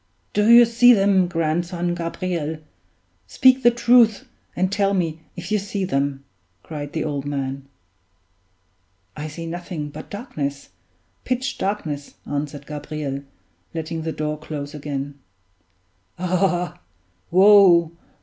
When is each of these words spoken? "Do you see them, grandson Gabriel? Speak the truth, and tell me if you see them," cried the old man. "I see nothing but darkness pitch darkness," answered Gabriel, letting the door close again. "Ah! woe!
"Do 0.33 0.49
you 0.49 0.65
see 0.65 0.93
them, 0.93 1.27
grandson 1.27 1.93
Gabriel? 1.93 2.57
Speak 3.27 3.61
the 3.61 3.69
truth, 3.69 4.27
and 4.55 4.71
tell 4.71 4.95
me 4.95 5.19
if 5.35 5.51
you 5.51 5.59
see 5.59 5.85
them," 5.85 6.25
cried 6.63 6.93
the 6.93 7.03
old 7.03 7.23
man. 7.23 7.67
"I 9.15 9.27
see 9.27 9.45
nothing 9.45 9.89
but 9.89 10.09
darkness 10.09 10.69
pitch 11.23 11.59
darkness," 11.59 12.15
answered 12.25 12.65
Gabriel, 12.65 13.21
letting 13.75 14.01
the 14.01 14.11
door 14.11 14.39
close 14.39 14.73
again. 14.73 15.19
"Ah! 16.17 16.79
woe! 17.29 17.91